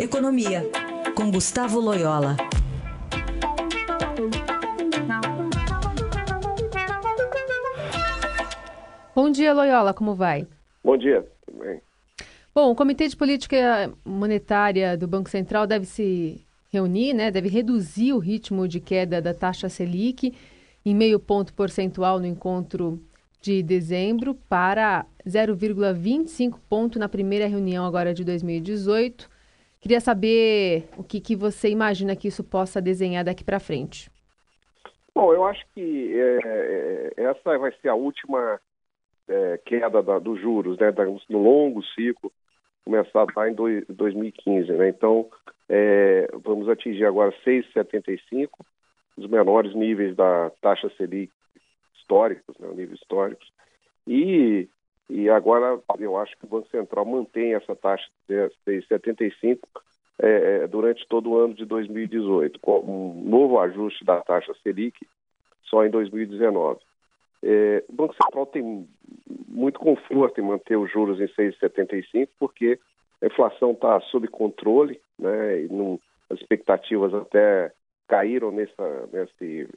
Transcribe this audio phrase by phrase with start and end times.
[0.00, 0.62] Economia,
[1.14, 2.34] com Gustavo Loyola.
[9.14, 10.46] Bom dia, Loyola, como vai?
[10.82, 11.82] Bom dia, tudo bem?
[12.54, 17.30] Bom, o Comitê de Política Monetária do Banco Central deve se reunir, né?
[17.30, 20.34] Deve reduzir o ritmo de queda da taxa Selic
[20.82, 22.98] em meio ponto percentual no encontro
[23.42, 29.29] de dezembro para 0,25 ponto na primeira reunião agora de 2018.
[29.80, 34.10] Queria saber o que, que você imagina que isso possa desenhar daqui para frente.
[35.14, 38.60] Bom, eu acho que é, é, essa vai ser a última
[39.28, 40.92] é, queda da, dos juros, né,
[41.28, 42.30] no longo ciclo,
[42.84, 44.72] começado lá em do, 2015.
[44.72, 44.88] Né?
[44.90, 45.28] Então,
[45.68, 48.48] é, vamos atingir agora 6,75,
[49.16, 51.32] os menores níveis da taxa Selic
[51.96, 53.50] históricos, né, níveis históricos.
[54.06, 54.68] E,
[55.10, 58.34] e agora eu acho que o Banco Central mantém essa taxa de
[58.66, 59.58] 6,75
[60.22, 64.96] é, é, durante todo o ano de 2018, com um novo ajuste da taxa Selic
[65.64, 66.80] só em 2019.
[67.42, 68.86] É, o Banco Central tem
[69.48, 72.78] muito conforto em manter os juros em 6,75, porque
[73.20, 75.98] a inflação está sob controle, né, e não,
[76.30, 77.72] as expectativas até
[78.06, 79.34] caíram nessa, nessa,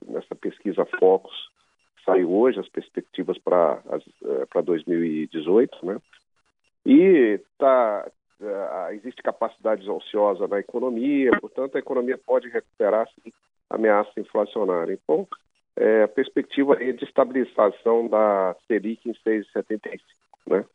[0.08, 1.52] nessa pesquisa Focus
[2.06, 3.82] saiu hoje, as perspectivas para
[4.64, 6.02] 2018, eh, né?
[6.86, 13.32] E tá, eh, existe capacidade ociosa na economia, portanto, a economia pode recuperar sim,
[13.70, 14.94] ameaça inflacionária.
[14.94, 15.28] Então,
[15.76, 20.00] é, a perspectiva é de estabilização da Selic em 6,75,
[20.48, 20.66] né?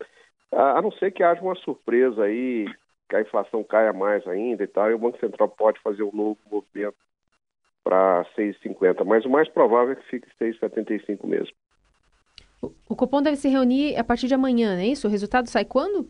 [0.51, 2.65] A não ser que haja uma surpresa aí,
[3.07, 6.11] que a inflação caia mais ainda e tal, e o Banco Central pode fazer um
[6.11, 6.97] novo movimento
[7.89, 11.51] para 6,50, mas o mais provável é que fique 6,75 mesmo.
[12.61, 15.07] O, o Copom deve se reunir a partir de amanhã, não é isso?
[15.07, 16.07] O resultado sai quando?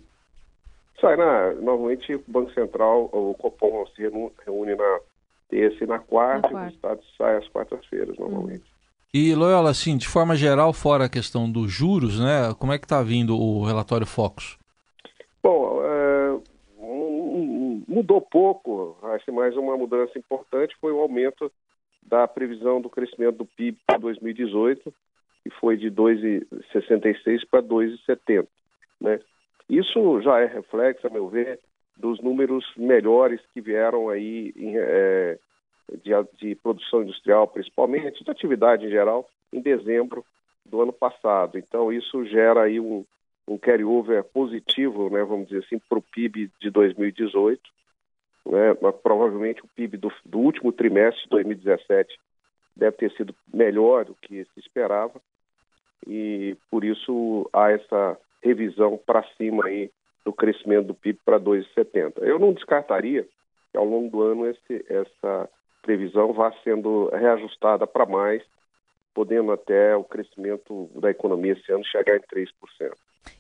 [1.00, 4.02] Sai na, normalmente o Banco Central, o Copom se
[4.46, 5.00] reúne na
[5.48, 6.52] terça e na quarta, na quarta.
[6.52, 8.64] e o resultado sai às quartas-feiras normalmente.
[8.64, 8.80] Hum.
[9.14, 12.54] E Loyola, assim, de forma geral, fora a questão dos juros, né?
[12.60, 14.60] Como é que está vindo o relatório Focus?
[15.42, 16.40] Bom, é,
[17.90, 21.52] mudou pouco, acho mais uma mudança importante foi o aumento
[22.04, 24.94] da previsão do crescimento do PIB para 2018,
[25.44, 28.48] que foi de 2,66 para 2,70.
[29.02, 29.20] Né?
[29.68, 31.60] Isso já é reflexo, a meu ver,
[31.98, 35.40] dos números melhores que vieram aí em, é,
[36.04, 40.24] de, de, produção industrial, principalmente, de atividade em geral, em dezembro
[40.64, 41.58] do ano passado.
[41.58, 43.04] Então, isso gera aí um,
[43.50, 47.62] um carry-over positivo, né, vamos dizer assim, para o PIB de 2018
[48.46, 52.20] né, mas provavelmente o PIB do, do, último trimestre de 2017
[52.76, 55.22] deve ter sido melhor do que se esperava
[56.08, 59.92] e por isso há essa revisão para cima aí
[60.26, 62.22] do crescimento do PIB para 2,70.
[62.22, 63.28] Eu não descartaria
[63.72, 65.50] que ao longo do ano esse, essa
[65.82, 68.42] previsão vá sendo reajustada para mais,
[69.20, 72.48] podendo até o crescimento da economia esse ano chegar em 3%.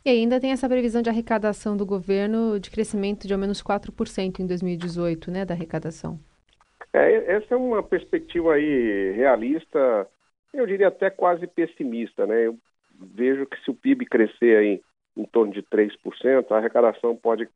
[0.03, 4.41] E ainda tem essa previsão de arrecadação do governo de crescimento de ao menos 4%
[4.41, 6.19] em 2018, né, da arrecadação.
[6.91, 10.05] É, essa é uma perspectiva aí realista,
[10.53, 12.47] eu diria até quase pessimista, né?
[12.47, 12.57] Eu
[13.15, 14.81] vejo que se o PIB crescer aí
[15.15, 15.95] em torno de 3%,
[16.51, 17.47] a arrecadação pode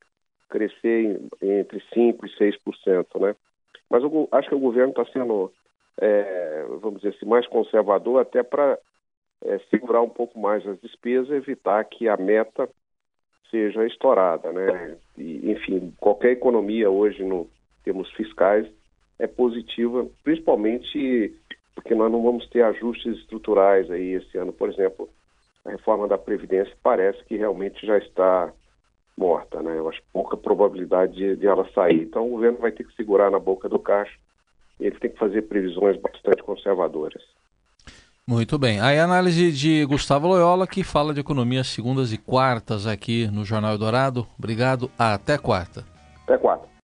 [0.49, 2.53] crescer em, entre 5% e
[2.87, 3.35] 6%, né?
[3.89, 5.51] Mas eu acho que o governo está sendo,
[5.99, 8.77] é, vamos dizer assim, mais conservador até para
[9.43, 12.69] é, segurar um pouco mais as despesas, evitar que a meta
[13.49, 14.97] seja estourada, né?
[15.17, 17.47] E, enfim, qualquer economia hoje no
[17.83, 18.65] termos fiscais
[19.19, 21.33] é positiva, principalmente
[21.75, 25.09] porque nós não vamos ter ajustes estruturais aí esse ano, por exemplo,
[25.65, 28.51] a reforma da previdência parece que realmente já está
[29.17, 29.77] morta, né?
[29.77, 32.01] Eu acho pouca probabilidade de, de ela sair.
[32.01, 34.17] Então o governo vai ter que segurar na boca do caixa
[34.79, 37.21] ele tem que fazer previsões bastante conservadoras.
[38.25, 38.79] Muito bem.
[38.79, 43.43] Aí a análise de Gustavo Loyola, que fala de economia segundas e quartas aqui no
[43.43, 44.25] Jornal Dourado.
[44.39, 44.89] Obrigado.
[44.97, 45.85] Até quarta.
[46.23, 46.72] Até quarta.